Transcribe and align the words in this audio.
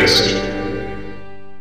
Cast. 0.00 0.22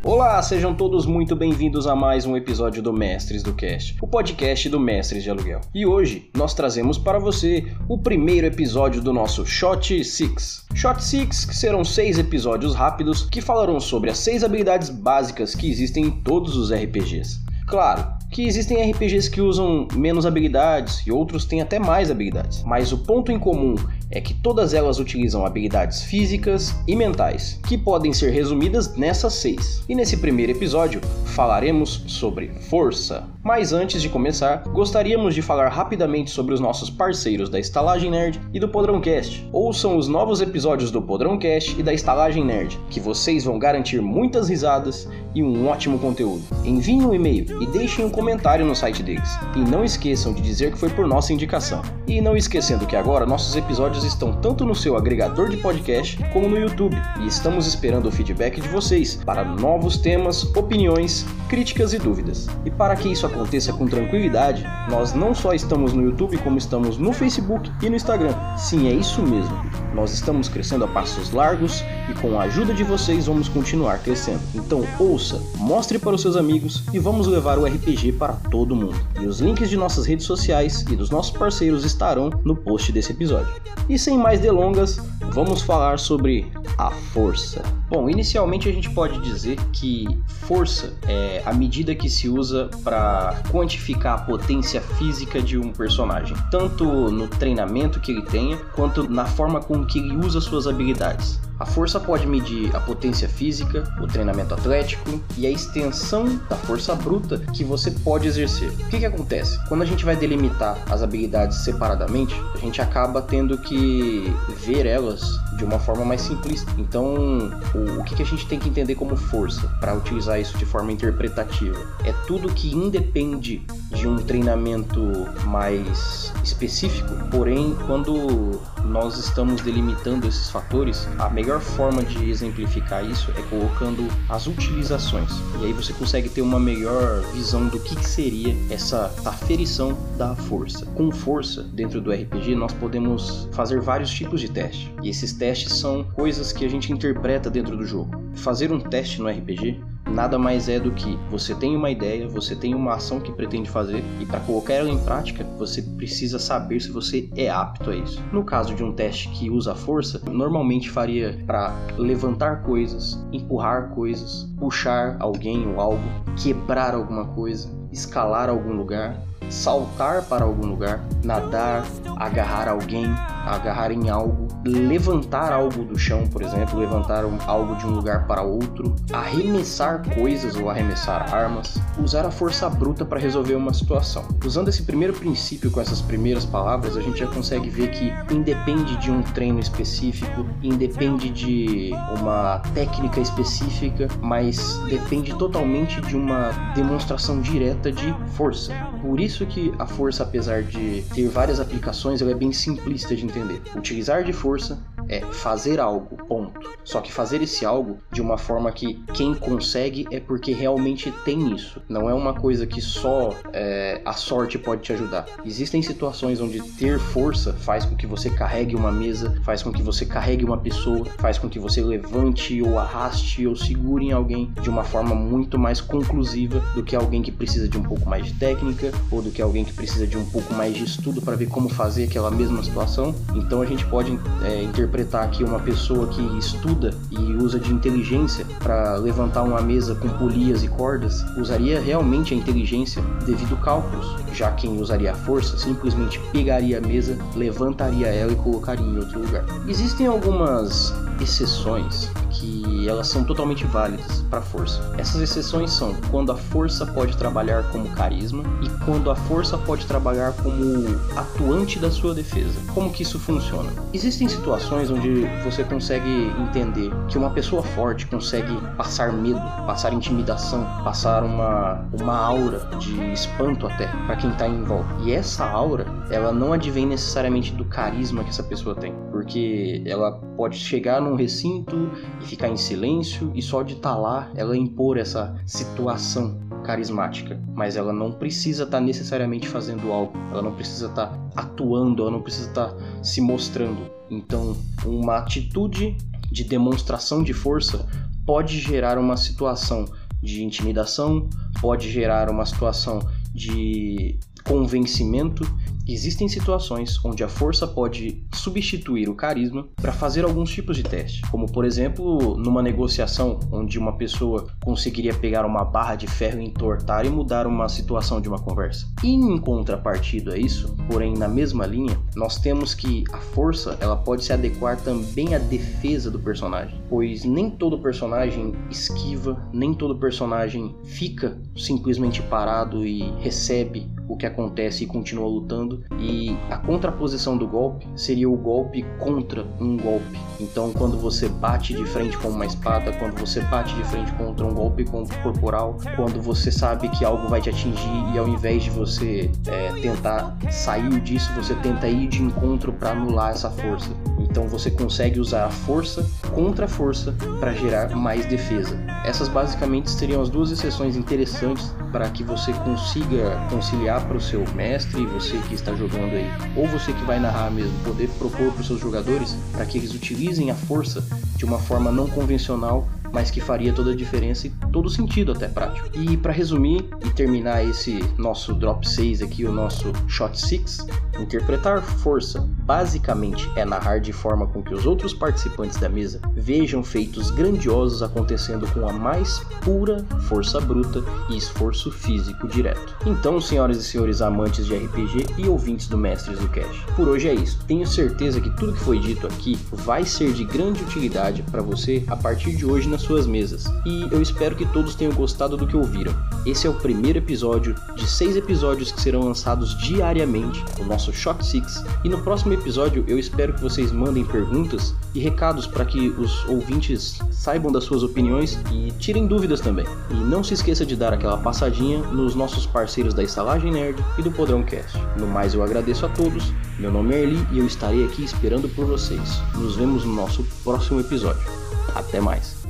Olá, 0.01 0.41
sejam 0.41 0.73
todos 0.73 1.05
muito 1.05 1.35
bem-vindos 1.35 1.85
a 1.85 1.93
mais 1.93 2.25
um 2.25 2.37
episódio 2.37 2.81
do 2.81 2.93
Mestres 2.93 3.43
do 3.43 3.53
Cast, 3.53 3.97
o 4.01 4.07
podcast 4.07 4.69
do 4.69 4.79
Mestres 4.79 5.23
de 5.23 5.29
Aluguel. 5.29 5.59
E 5.75 5.85
hoje 5.85 6.29
nós 6.37 6.53
trazemos 6.53 6.97
para 6.97 7.19
você 7.19 7.65
o 7.89 7.97
primeiro 7.97 8.47
episódio 8.47 9.01
do 9.01 9.11
nosso 9.11 9.45
Shot 9.45 10.05
6. 10.05 10.67
Shot 10.73 11.03
6 11.03 11.45
que 11.45 11.55
serão 11.55 11.83
seis 11.83 12.17
episódios 12.17 12.73
rápidos 12.73 13.27
que 13.29 13.41
falarão 13.41 13.77
sobre 13.77 14.09
as 14.09 14.17
seis 14.17 14.41
habilidades 14.41 14.89
básicas 14.89 15.53
que 15.53 15.69
existem 15.69 16.05
em 16.05 16.11
todos 16.11 16.55
os 16.55 16.71
RPGs. 16.71 17.41
Claro, 17.67 18.07
que 18.31 18.47
existem 18.47 18.89
RPGs 18.89 19.29
que 19.29 19.41
usam 19.41 19.87
menos 19.93 20.25
habilidades 20.25 21.05
e 21.05 21.11
outros 21.11 21.45
têm 21.45 21.61
até 21.61 21.77
mais 21.77 22.09
habilidades, 22.09 22.63
mas 22.63 22.91
o 22.91 22.99
ponto 22.99 23.31
em 23.31 23.37
comum 23.37 23.75
é 24.11 24.19
que 24.19 24.33
todas 24.33 24.73
elas 24.73 24.99
utilizam 24.99 25.45
habilidades 25.45 26.03
físicas 26.03 26.75
e 26.87 26.95
mentais, 26.95 27.59
que 27.67 27.77
podem 27.77 28.11
ser 28.11 28.31
resumidas 28.31 28.95
nessas 28.95 29.33
seis. 29.33 29.83
E 29.87 29.93
nesse 29.93 30.17
primeiro 30.17 30.51
episódio 30.51 31.01
falaremos 31.25 32.03
sobre 32.07 32.49
força. 32.69 33.27
Mas 33.43 33.71
antes 33.71 34.01
de 34.01 34.09
começar, 34.09 34.63
gostaríamos 34.67 35.33
de 35.33 35.41
falar 35.41 35.69
rapidamente 35.69 36.29
sobre 36.29 36.53
os 36.53 36.59
nossos 36.59 36.89
parceiros 36.89 37.49
da 37.49 37.59
Estalagem 37.59 38.11
Nerd 38.11 38.39
e 38.53 38.59
do 38.59 38.67
Podrãocast. 38.67 39.47
Ouçam 39.53 39.97
os 39.97 40.07
novos 40.07 40.41
episódios 40.41 40.91
do 40.91 41.01
Podrãocast 41.01 41.79
e 41.79 41.83
da 41.83 41.93
Estalagem 41.93 42.43
Nerd, 42.43 42.77
que 42.89 42.99
vocês 42.99 43.45
vão 43.45 43.57
garantir 43.57 44.01
muitas 44.01 44.49
risadas 44.49 45.07
e 45.33 45.41
um 45.41 45.67
ótimo 45.67 45.97
conteúdo. 45.99 46.43
Enviem 46.65 47.03
um 47.03 47.13
e-mail 47.13 47.61
e 47.61 47.65
deixem 47.67 48.03
um 48.03 48.09
comentário 48.09 48.65
no 48.65 48.75
site 48.75 49.01
deles. 49.01 49.29
E 49.55 49.59
não 49.59 49.85
esqueçam 49.85 50.33
de 50.33 50.41
dizer 50.41 50.71
que 50.71 50.77
foi 50.77 50.89
por 50.89 51.07
nossa 51.07 51.31
indicação. 51.31 51.81
E 52.07 52.19
não 52.19 52.35
esquecendo 52.35 52.85
que 52.85 52.95
agora 52.95 53.25
nossos 53.25 53.55
episódios 53.55 53.98
estão 54.03 54.33
tanto 54.33 54.65
no 54.65 54.75
seu 54.75 54.95
agregador 54.95 55.49
de 55.49 55.57
podcast 55.57 56.17
como 56.33 56.47
no 56.47 56.57
YouTube. 56.57 56.95
E 57.21 57.27
estamos 57.27 57.65
esperando 57.67 58.07
o 58.07 58.11
feedback 58.11 58.59
de 58.59 58.67
vocês 58.67 59.15
para 59.15 59.43
novos 59.43 59.97
temas, 59.97 60.43
opiniões, 60.55 61.25
críticas 61.47 61.93
e 61.93 61.97
dúvidas. 61.97 62.47
E 62.65 62.71
para 62.71 62.95
que 62.95 63.11
isso 63.11 63.25
aconteça 63.25 63.73
com 63.73 63.87
tranquilidade, 63.87 64.65
nós 64.89 65.13
não 65.13 65.33
só 65.33 65.53
estamos 65.53 65.93
no 65.93 66.03
YouTube, 66.03 66.37
como 66.37 66.57
estamos 66.57 66.97
no 66.97 67.13
Facebook 67.13 67.71
e 67.81 67.89
no 67.89 67.95
Instagram. 67.95 68.33
Sim, 68.57 68.87
é 68.87 68.93
isso 68.93 69.21
mesmo. 69.21 69.57
Nós 69.93 70.13
estamos 70.13 70.47
crescendo 70.47 70.85
a 70.85 70.87
passos 70.87 71.31
largos 71.31 71.83
e 72.09 72.13
com 72.21 72.39
a 72.39 72.43
ajuda 72.43 72.73
de 72.73 72.83
vocês 72.83 73.25
vamos 73.25 73.49
continuar 73.49 73.99
crescendo. 73.99 74.39
Então 74.53 74.83
ouça, 74.99 75.41
mostre 75.57 75.97
para 75.97 76.15
os 76.15 76.21
seus 76.21 76.35
amigos 76.35 76.83
e 76.93 76.99
vamos 76.99 77.27
levar 77.27 77.57
o 77.57 77.65
RPG 77.65 78.13
para 78.13 78.33
todo 78.33 78.75
mundo. 78.75 78.95
E 79.19 79.25
os 79.25 79.39
links 79.39 79.69
de 79.69 79.77
nossas 79.77 80.05
redes 80.05 80.25
sociais 80.25 80.85
e 80.89 80.95
dos 80.95 81.09
nossos 81.09 81.31
parceiros 81.31 81.83
estarão 81.83 82.29
no 82.43 82.55
post 82.55 82.91
desse 82.91 83.11
episódio. 83.11 83.53
E 83.89 83.97
sem 83.97 84.17
mais 84.19 84.39
delongas, 84.39 84.97
vamos 85.33 85.63
falar 85.63 85.97
sobre 85.97 86.45
a 86.77 86.91
força. 86.91 87.78
Bom, 87.89 88.07
inicialmente 88.07 88.69
a 88.69 88.71
gente 88.71 88.87
pode 88.91 89.19
dizer 89.19 89.57
que 89.73 90.05
força 90.27 90.93
é 91.07 91.41
a 91.43 91.51
medida 91.51 91.95
que 91.95 92.07
se 92.07 92.29
usa 92.29 92.69
para 92.83 93.41
quantificar 93.51 94.19
a 94.19 94.21
potência 94.21 94.79
física 94.79 95.41
de 95.41 95.57
um 95.57 95.71
personagem, 95.73 96.37
tanto 96.51 96.85
no 96.85 97.27
treinamento 97.27 97.99
que 97.99 98.11
ele 98.11 98.21
tenha, 98.21 98.57
quanto 98.75 99.09
na 99.09 99.25
forma 99.25 99.59
com 99.59 99.83
que 99.85 99.97
ele 99.97 100.15
usa 100.15 100.39
suas 100.39 100.67
habilidades. 100.67 101.39
A 101.59 101.65
força 101.65 101.99
pode 101.99 102.25
medir 102.25 102.73
a 102.73 102.79
potência 102.79 103.27
física, 103.27 103.83
o 104.01 104.07
treinamento 104.07 104.53
atlético 104.53 105.19
e 105.37 105.45
a 105.45 105.51
extensão 105.51 106.39
da 106.49 106.55
força 106.55 106.95
bruta 106.95 107.39
que 107.53 107.65
você 107.65 107.91
pode 107.91 108.27
exercer. 108.27 108.69
O 108.69 108.87
que, 108.87 108.99
que 108.99 109.05
acontece? 109.05 109.59
Quando 109.67 109.81
a 109.81 109.85
gente 109.85 110.05
vai 110.05 110.15
delimitar 110.15 110.77
as 110.89 111.03
habilidades 111.03 111.57
separadamente, 111.57 112.33
a 112.53 112.57
gente 112.59 112.81
acaba 112.81 113.21
tendo 113.21 113.57
que 113.57 114.33
ver 114.65 114.85
elas 114.85 115.37
de 115.57 115.65
uma 115.65 115.77
forma 115.77 116.05
mais 116.05 116.21
simplista. 116.21 116.71
Então, 116.77 117.51
o, 117.79 117.99
o 117.99 118.03
que, 118.03 118.15
que 118.15 118.23
a 118.23 118.25
gente 118.25 118.45
tem 118.47 118.59
que 118.59 118.69
entender 118.69 118.95
como 118.95 119.15
força 119.15 119.67
para 119.79 119.93
utilizar 119.95 120.39
isso 120.39 120.57
de 120.57 120.65
forma 120.65 120.91
interpretativa? 120.91 121.77
É 122.03 122.11
tudo 122.27 122.53
que 122.53 122.73
independe 122.73 123.65
de 123.91 124.07
um 124.07 124.17
treinamento 124.17 125.01
mais 125.45 126.31
específico, 126.43 127.09
porém, 127.31 127.75
quando 127.87 128.59
nós 128.85 129.17
estamos 129.17 129.61
delimitando 129.61 130.27
esses 130.27 130.49
fatores, 130.49 131.07
a 131.17 131.29
melhor 131.29 131.59
forma 131.59 132.03
de 132.03 132.29
exemplificar 132.29 133.05
isso 133.05 133.31
é 133.37 133.41
colocando 133.43 134.07
as 134.27 134.47
utilizações. 134.47 135.31
E 135.61 135.65
aí 135.65 135.73
você 135.73 135.93
consegue 135.93 136.29
ter 136.29 136.41
uma 136.41 136.59
melhor 136.59 137.21
visão 137.33 137.67
do 137.67 137.79
que, 137.79 137.95
que 137.95 138.07
seria 138.07 138.55
essa 138.69 139.13
aferição 139.25 139.97
da 140.17 140.35
força. 140.35 140.85
Com 140.87 141.11
força, 141.11 141.63
dentro 141.63 142.01
do 142.01 142.11
RPG, 142.11 142.55
nós 142.55 142.73
podemos 142.73 143.47
fazer 143.51 143.79
vários 143.79 144.09
tipos 144.09 144.41
de 144.41 144.49
teste. 144.49 144.93
E 145.03 145.09
esses 145.09 145.33
testes 145.33 145.73
são 145.73 146.03
coisas 146.03 146.51
que 146.51 146.65
a 146.65 146.69
gente 146.69 146.91
interpreta 146.91 147.49
dentro 147.49 147.68
do 147.75 147.85
jogo. 147.85 148.11
Fazer 148.35 148.71
um 148.71 148.79
teste 148.79 149.21
no 149.21 149.29
RPG 149.29 149.81
nada 150.09 150.37
mais 150.39 150.67
é 150.67 150.79
do 150.79 150.91
que 150.91 151.17
você 151.29 151.53
tem 151.55 151.75
uma 151.75 151.89
ideia, 151.89 152.27
você 152.27 152.55
tem 152.55 152.73
uma 152.73 152.95
ação 152.95 153.19
que 153.19 153.31
pretende 153.31 153.69
fazer 153.69 154.03
e 154.19 154.25
para 154.25 154.39
colocar 154.39 154.73
ela 154.73 154.89
em 154.89 154.97
prática, 154.99 155.43
você 155.57 155.81
precisa 155.81 156.39
saber 156.39 156.79
se 156.79 156.91
você 156.91 157.29
é 157.35 157.49
apto 157.49 157.91
a 157.91 157.95
isso. 157.95 158.21
No 158.31 158.43
caso 158.43 158.73
de 158.73 158.83
um 158.83 158.91
teste 158.91 159.29
que 159.29 159.49
usa 159.49 159.75
força, 159.75 160.21
normalmente 160.29 160.89
faria 160.89 161.37
para 161.45 161.73
levantar 161.97 162.63
coisas, 162.63 163.23
empurrar 163.31 163.89
coisas, 163.89 164.49
puxar 164.57 165.17
alguém 165.19 165.67
ou 165.67 165.79
algo, 165.79 166.03
quebrar 166.35 166.93
alguma 166.93 167.25
coisa, 167.27 167.69
escalar 167.91 168.49
algum 168.49 168.73
lugar, 168.73 169.21
saltar 169.49 170.23
para 170.23 170.45
algum 170.45 170.65
lugar, 170.65 171.03
nadar, 171.23 171.85
agarrar 172.17 172.67
alguém, 172.67 173.05
agarrar 173.45 173.91
em 173.91 174.09
algo, 174.09 174.47
levantar 174.65 175.51
algo 175.51 175.83
do 175.83 175.97
chão, 175.97 176.27
por 176.27 176.41
exemplo, 176.41 176.79
levantar 176.79 177.23
algo 177.47 177.75
de 177.75 177.85
um 177.85 177.91
lugar 177.91 178.27
para 178.27 178.41
outro, 178.41 178.95
arremessar 179.11 180.03
coisas 180.13 180.55
ou 180.55 180.69
arremessar 180.69 181.33
armas, 181.33 181.79
usar 182.01 182.25
a 182.25 182.31
força 182.31 182.69
bruta 182.69 183.05
para 183.05 183.19
resolver 183.19 183.55
uma 183.55 183.73
situação. 183.73 184.23
Usando 184.45 184.67
esse 184.67 184.83
primeiro 184.83 185.13
princípio 185.13 185.71
com 185.71 185.81
essas 185.81 186.01
primeiras 186.01 186.45
palavras, 186.45 186.95
a 186.95 187.01
gente 187.01 187.19
já 187.19 187.27
consegue 187.27 187.69
ver 187.69 187.91
que 187.91 188.13
independe 188.33 188.95
de 188.97 189.11
um 189.11 189.21
treino 189.21 189.59
específico, 189.59 190.45
independe 190.61 191.29
de 191.29 191.91
uma 192.19 192.59
técnica 192.73 193.19
específica, 193.19 194.07
mas 194.21 194.77
depende 194.89 195.33
totalmente 195.35 196.01
de 196.01 196.15
uma 196.15 196.49
demonstração 196.75 197.41
direta 197.41 197.91
de 197.91 198.13
força. 198.33 198.73
Por 199.01 199.19
isso 199.19 199.38
que 199.45 199.73
a 199.79 199.85
força, 199.85 200.23
apesar 200.23 200.63
de 200.63 201.03
ter 201.13 201.27
várias 201.27 201.59
aplicações, 201.59 202.21
ela 202.21 202.31
é 202.31 202.35
bem 202.35 202.51
simplista 202.51 203.15
de 203.15 203.25
entender. 203.25 203.61
Utilizar 203.75 204.23
de 204.23 204.33
força 204.33 204.79
é 205.09 205.21
fazer 205.21 205.79
algo, 205.79 206.15
ponto. 206.27 206.69
Só 206.85 207.01
que 207.01 207.11
fazer 207.11 207.41
esse 207.41 207.65
algo 207.65 207.99
de 208.11 208.21
uma 208.21 208.37
forma 208.37 208.71
que 208.71 208.93
quem 209.13 209.33
consegue 209.33 210.07
é 210.11 210.19
porque 210.19 210.53
realmente 210.53 211.11
tem 211.25 211.53
isso. 211.53 211.81
Não 211.89 212.09
é 212.09 212.13
uma 212.13 212.33
coisa 212.33 212.65
que 212.65 212.79
só 212.81 213.33
é, 213.51 214.01
a 214.05 214.13
sorte 214.13 214.57
pode 214.57 214.83
te 214.83 214.93
ajudar. 214.93 215.25
Existem 215.43 215.81
situações 215.81 216.39
onde 216.39 216.61
ter 216.61 216.99
força 216.99 217.53
faz 217.53 217.85
com 217.85 217.95
que 217.95 218.05
você 218.05 218.29
carregue 218.29 218.75
uma 218.75 218.91
mesa, 218.91 219.35
faz 219.43 219.63
com 219.63 219.71
que 219.71 219.81
você 219.81 220.05
carregue 220.05 220.45
uma 220.45 220.57
pessoa, 220.57 221.05
faz 221.17 221.37
com 221.37 221.49
que 221.49 221.59
você 221.59 221.81
levante 221.81 222.61
ou 222.61 222.77
arraste 222.77 223.47
ou 223.47 223.55
segure 223.55 224.05
em 224.05 224.11
alguém 224.11 224.53
de 224.61 224.69
uma 224.69 224.83
forma 224.83 225.15
muito 225.15 225.57
mais 225.57 225.81
conclusiva 225.81 226.59
do 226.75 226.83
que 226.83 226.95
alguém 226.95 227.21
que 227.21 227.31
precisa 227.31 227.67
de 227.67 227.77
um 227.77 227.83
pouco 227.83 228.07
mais 228.07 228.25
de 228.25 228.33
técnica 228.33 228.91
ou 229.09 229.21
do 229.21 229.31
que 229.31 229.41
alguém 229.41 229.65
que 229.65 229.73
precisa 229.73 230.05
de 230.05 230.17
um 230.17 230.25
pouco 230.25 230.53
mais 230.53 230.75
de 230.75 230.83
estudo 230.83 231.21
para 231.21 231.35
ver 231.35 231.47
como 231.47 231.67
fazer 231.67 232.03
aquela 232.03 232.29
mesma 232.29 232.63
situação. 232.63 233.15
Então 233.35 233.61
a 233.61 233.65
gente 233.65 233.85
pode 233.85 234.11
é, 234.43 234.63
interpretar 234.63 234.98
aqui 235.23 235.43
uma 235.43 235.59
pessoa 235.59 236.07
que 236.07 236.21
estuda 236.37 236.93
e 237.11 237.17
usa 237.35 237.59
de 237.59 237.73
inteligência 237.73 238.45
para 238.59 238.95
levantar 238.95 239.43
uma 239.43 239.61
mesa 239.61 239.95
com 239.95 240.07
polias 240.09 240.63
e 240.63 240.67
cordas, 240.67 241.23
usaria 241.37 241.79
realmente 241.79 242.33
a 242.33 242.37
inteligência 242.37 243.01
devido 243.25 243.55
cálculos, 243.57 244.15
já 244.33 244.51
quem 244.51 244.79
usaria 244.79 245.11
a 245.11 245.15
força 245.15 245.57
simplesmente 245.57 246.19
pegaria 246.31 246.77
a 246.77 246.81
mesa, 246.81 247.17
levantaria 247.35 248.07
ela 248.07 248.31
e 248.31 248.35
colocaria 248.35 248.85
em 248.85 248.97
outro 248.97 249.19
lugar. 249.19 249.45
Existem 249.67 250.07
algumas 250.07 250.93
exceções 251.21 252.09
que 252.39 252.87
elas 252.87 253.07
são 253.07 253.23
totalmente 253.23 253.65
válidas 253.65 254.21
para 254.29 254.41
força. 254.41 254.81
Essas 254.97 255.21
exceções 255.21 255.71
são 255.71 255.93
quando 256.09 256.31
a 256.31 256.35
força 256.35 256.85
pode 256.85 257.17
trabalhar 257.17 257.63
como 257.71 257.89
carisma 257.89 258.43
e 258.61 258.69
quando 258.85 259.11
a 259.11 259.15
força 259.15 259.57
pode 259.57 259.85
trabalhar 259.85 260.33
como 260.33 260.85
atuante 261.15 261.77
da 261.79 261.91
sua 261.91 262.13
defesa. 262.13 262.57
Como 262.73 262.91
que 262.91 263.03
isso 263.03 263.19
funciona? 263.19 263.69
Existem 263.93 264.27
situações 264.29 264.89
onde 264.89 265.25
você 265.43 265.63
consegue 265.63 266.31
entender 266.39 266.91
que 267.09 267.17
uma 267.17 267.29
pessoa 267.31 267.61
forte 267.61 268.07
consegue 268.07 268.55
passar 268.77 269.11
medo, 269.11 269.41
passar 269.65 269.93
intimidação, 269.93 270.63
passar 270.83 271.23
uma, 271.23 271.85
uma 271.99 272.15
aura 272.15 272.59
de 272.79 273.11
espanto 273.11 273.67
até 273.67 273.87
para 274.05 274.15
quem 274.15 274.31
está 274.31 274.47
em 274.47 274.63
volta. 274.63 274.89
E 275.03 275.11
essa 275.11 275.45
aura, 275.45 275.85
ela 276.09 276.31
não 276.31 276.53
advém 276.53 276.85
necessariamente 276.85 277.53
do 277.53 277.65
carisma 277.65 278.23
que 278.23 278.29
essa 278.29 278.43
pessoa 278.43 278.75
tem, 278.75 278.93
porque 279.11 279.83
ela 279.85 280.13
pode 280.37 280.57
chegar 280.57 281.01
num 281.01 281.15
recinto 281.15 281.91
e 282.21 282.28
ficar 282.29 282.47
em 282.49 282.57
silêncio 282.57 283.31
e 283.33 283.41
só 283.41 283.63
de 283.63 283.73
estar 283.73 283.95
tá 283.95 283.97
lá 283.97 284.31
ela 284.35 284.55
impor 284.55 284.97
essa 284.97 285.35
situação 285.45 286.39
carismática, 286.63 287.41
mas 287.53 287.75
ela 287.75 287.91
não 287.91 288.11
precisa 288.11 288.63
estar 288.63 288.77
tá 288.77 288.83
necessariamente 288.83 289.47
fazendo 289.47 289.91
algo, 289.91 290.13
ela 290.31 290.41
não 290.41 290.53
precisa 290.53 290.87
estar 290.87 291.07
tá 291.07 291.19
atuando, 291.35 292.03
ela 292.03 292.11
não 292.11 292.21
precisa 292.21 292.49
estar 292.49 292.73
se 293.01 293.21
mostrando. 293.21 293.89
Então, 294.09 294.55
uma 294.85 295.17
atitude 295.17 295.97
de 296.31 296.43
demonstração 296.43 297.23
de 297.23 297.33
força 297.33 297.87
pode 298.25 298.59
gerar 298.59 298.99
uma 298.99 299.17
situação 299.17 299.85
de 300.21 300.43
intimidação, 300.43 301.27
pode 301.61 301.89
gerar 301.89 302.29
uma 302.29 302.45
situação 302.45 302.99
de 303.33 304.19
convencimento 304.43 305.43
Existem 305.91 306.27
situações 306.27 307.03
onde 307.03 307.23
a 307.23 307.27
força 307.27 307.67
pode 307.67 308.23
substituir 308.31 309.09
o 309.09 309.15
carisma 309.15 309.67
para 309.75 309.91
fazer 309.91 310.23
alguns 310.23 310.51
tipos 310.51 310.77
de 310.77 310.83
teste, 310.83 311.23
como 311.31 311.51
por 311.51 311.65
exemplo, 311.65 312.37
numa 312.37 312.61
negociação 312.61 313.39
onde 313.51 313.79
uma 313.79 313.97
pessoa 313.97 314.45
conseguiria 314.63 315.15
pegar 315.15 315.47
uma 315.47 315.65
barra 315.65 315.95
de 315.95 316.05
ferro, 316.05 316.39
entortar 316.39 317.07
e 317.07 317.09
mudar 317.09 317.47
uma 317.47 317.67
situação 317.67 318.21
de 318.21 318.29
uma 318.29 318.37
conversa. 318.37 318.85
E 319.03 319.07
em 319.07 319.39
contrapartida 319.39 320.35
a 320.35 320.37
isso, 320.37 320.75
porém 320.87 321.15
na 321.15 321.27
mesma 321.27 321.65
linha, 321.65 321.99
nós 322.15 322.37
temos 322.37 322.75
que 322.75 323.03
a 323.11 323.17
força 323.17 323.75
ela 323.81 323.97
pode 323.97 324.23
se 324.23 324.31
adequar 324.31 324.77
também 324.77 325.33
à 325.33 325.39
defesa 325.39 326.11
do 326.11 326.19
personagem, 326.19 326.79
pois 326.87 327.25
nem 327.25 327.49
todo 327.49 327.79
personagem 327.79 328.53
esquiva, 328.69 329.43
nem 329.51 329.73
todo 329.73 329.97
personagem 329.97 330.75
fica 330.83 331.35
simplesmente 331.55 332.21
parado 332.21 332.85
e 332.85 333.11
recebe 333.21 333.89
o 334.09 334.17
que 334.17 334.25
acontece 334.25 334.83
e 334.83 334.87
continua 334.87 335.27
lutando. 335.27 335.83
E 335.99 336.35
a 336.49 336.57
contraposição 336.57 337.37
do 337.37 337.47
golpe 337.47 337.87
seria 337.95 338.29
o 338.29 338.35
golpe 338.35 338.83
contra 338.97 339.45
um 339.59 339.77
golpe. 339.77 340.19
Então, 340.39 340.73
quando 340.73 340.97
você 340.97 341.29
bate 341.29 341.73
de 341.73 341.85
frente 341.85 342.17
com 342.17 342.29
uma 342.29 342.45
espada, 342.45 342.91
quando 342.93 343.19
você 343.19 343.39
bate 343.41 343.75
de 343.75 343.83
frente 343.83 344.11
contra 344.13 344.45
um 344.45 344.53
golpe 344.53 344.83
corporal, 345.21 345.77
quando 345.95 346.19
você 346.21 346.51
sabe 346.51 346.89
que 346.89 347.05
algo 347.05 347.27
vai 347.27 347.39
te 347.39 347.49
atingir 347.49 348.13
e 348.13 348.17
ao 348.17 348.27
invés 348.27 348.63
de 348.63 348.71
você 348.71 349.29
é, 349.47 349.71
tentar 349.79 350.35
sair 350.49 350.99
disso, 351.01 351.31
você 351.33 351.53
tenta 351.55 351.87
ir 351.87 352.07
de 352.07 352.23
encontro 352.23 352.73
para 352.73 352.91
anular 352.91 353.31
essa 353.31 353.51
força. 353.51 353.91
Então 354.17 354.47
você 354.47 354.71
consegue 354.71 355.19
usar 355.19 355.45
a 355.45 355.49
força 355.49 356.09
contra 356.33 356.65
a 356.65 356.67
força 356.67 357.15
para 357.39 357.53
gerar 357.53 357.95
mais 357.95 358.25
defesa. 358.25 358.79
Essas 359.05 359.27
basicamente 359.27 359.89
seriam 359.89 360.21
as 360.21 360.29
duas 360.29 360.51
exceções 360.51 360.95
interessantes 360.95 361.73
para 361.91 362.09
que 362.09 362.23
você 362.23 362.53
consiga 362.53 363.35
conciliar 363.49 364.05
para 364.05 364.17
o 364.17 364.21
seu 364.21 364.45
mestre, 364.53 365.05
você 365.05 365.37
que 365.47 365.55
está 365.55 365.73
jogando 365.73 366.13
aí, 366.13 366.29
ou 366.55 366.67
você 366.67 366.93
que 366.93 367.03
vai 367.03 367.19
narrar 367.19 367.49
mesmo, 367.51 367.77
poder 367.83 368.09
propor 368.17 368.51
para 368.51 368.61
os 368.61 368.67
seus 368.67 368.79
jogadores 368.79 369.35
para 369.51 369.65
que 369.65 369.77
eles 369.77 369.93
utilizem 369.93 370.51
a 370.51 370.55
força 370.55 371.03
de 371.35 371.45
uma 371.45 371.59
forma 371.59 371.91
não 371.91 372.07
convencional 372.07 372.87
mas 373.11 373.31
que 373.31 373.41
faria 373.41 373.73
toda 373.73 373.91
a 373.91 373.95
diferença 373.95 374.47
e 374.47 374.49
todo 374.71 374.89
sentido 374.89 375.31
até 375.31 375.47
prático. 375.47 375.89
E 375.93 376.17
para 376.17 376.31
resumir 376.31 376.87
e 377.03 377.09
terminar 377.09 377.63
esse 377.63 377.99
nosso 378.17 378.53
drop 378.53 378.87
6 378.87 379.21
aqui, 379.21 379.45
o 379.45 379.51
nosso 379.51 379.91
shot 380.07 380.39
6, 380.39 380.85
interpretar 381.19 381.81
força 381.81 382.47
basicamente 382.59 383.49
é 383.55 383.65
narrar 383.65 383.99
de 383.99 384.13
forma 384.13 384.47
com 384.47 384.61
que 384.61 384.73
os 384.73 384.85
outros 384.85 385.13
participantes 385.13 385.77
da 385.77 385.89
mesa 385.89 386.21
vejam 386.35 386.83
feitos 386.83 387.31
grandiosos 387.31 388.01
acontecendo 388.01 388.67
com 388.73 388.87
a 388.87 388.93
mais 388.93 389.39
pura 389.61 390.05
força 390.27 390.59
bruta 390.59 391.03
e 391.29 391.37
esforço 391.37 391.78
físico 391.91 392.47
direto. 392.47 392.95
Então, 393.05 393.39
senhoras 393.39 393.77
e 393.77 393.83
senhores 393.83 394.21
amantes 394.21 394.65
de 394.65 394.75
RPG 394.75 395.25
e 395.37 395.47
ouvintes 395.47 395.87
do 395.87 395.97
Mestres 395.97 396.39
do 396.39 396.49
Cash, 396.49 396.85
por 396.95 397.07
hoje 397.07 397.27
é 397.27 397.33
isso. 397.33 397.59
Tenho 397.67 397.87
certeza 397.87 398.41
que 398.41 398.49
tudo 398.51 398.73
que 398.73 398.79
foi 398.79 398.99
dito 398.99 399.25
aqui 399.25 399.57
vai 399.71 400.03
ser 400.03 400.33
de 400.33 400.43
grande 400.43 400.83
utilidade 400.83 401.43
para 401.43 401.61
você 401.61 402.03
a 402.07 402.15
partir 402.15 402.55
de 402.55 402.65
hoje 402.65 402.89
na 402.89 402.97
suas 402.97 403.25
mesas. 403.25 403.65
E 403.85 404.07
eu 404.11 404.21
espero 404.21 404.55
que 404.55 404.65
todos 404.65 404.95
tenham 404.95 405.13
gostado 405.13 405.55
do 405.55 405.65
que 405.65 405.77
ouviram. 405.77 406.13
Esse 406.45 406.67
é 406.67 406.69
o 406.69 406.73
primeiro 406.73 407.19
episódio 407.19 407.75
de 407.95 408.07
seis 408.07 408.35
episódios 408.35 408.91
que 408.91 409.01
serão 409.01 409.21
lançados 409.21 409.77
diariamente, 409.77 410.63
o 410.79 410.83
nosso 410.83 411.13
Shot 411.13 411.45
Six. 411.45 411.83
E 412.03 412.09
no 412.09 412.21
próximo 412.21 412.53
episódio 412.53 413.03
eu 413.07 413.17
espero 413.17 413.53
que 413.53 413.61
vocês 413.61 413.91
mandem 413.91 414.25
perguntas 414.25 414.93
e 415.13 415.19
recados 415.19 415.65
para 415.65 415.85
que 415.85 416.09
os 416.09 416.45
ouvintes 416.47 417.19
saibam 417.31 417.71
das 417.71 417.83
suas 417.83 418.03
opiniões 418.03 418.59
e 418.71 418.91
tirem 418.99 419.27
dúvidas 419.27 419.59
também. 419.59 419.85
E 420.09 420.13
não 420.13 420.43
se 420.43 420.53
esqueça 420.53 420.85
de 420.85 420.95
dar 420.95 421.13
aquela 421.13 421.37
passadinha 421.69 421.99
nos 421.99 422.33
nossos 422.33 422.65
parceiros 422.65 423.13
da 423.13 423.23
Estalagem 423.23 423.71
Nerd 423.71 424.03
e 424.17 424.21
do 424.21 424.31
Podrão 424.31 424.63
Cast. 424.63 424.97
No 425.17 425.27
mais, 425.27 425.53
eu 425.53 425.63
agradeço 425.63 426.05
a 426.05 426.09
todos. 426.09 426.51
Meu 426.79 426.91
nome 426.91 427.13
é 427.13 427.21
Erli 427.21 427.47
e 427.51 427.59
eu 427.59 427.65
estarei 427.65 428.05
aqui 428.05 428.23
esperando 428.23 428.67
por 428.69 428.85
vocês. 428.85 429.41
Nos 429.55 429.75
vemos 429.75 430.03
no 430.03 430.13
nosso 430.13 430.43
próximo 430.63 430.99
episódio. 430.99 431.47
Até 431.95 432.19
mais. 432.19 432.68